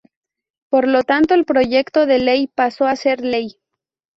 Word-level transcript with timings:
Por 0.71 0.87
lo 0.87 1.03
tanto 1.03 1.35
el 1.35 1.45
proyecto 1.45 2.07
de 2.07 2.17
ley 2.17 2.47
pasó 2.47 2.87
a 2.87 2.95
ser 2.95 3.21
ley. 3.23 3.59